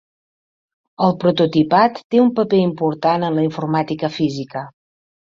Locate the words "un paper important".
2.23-3.31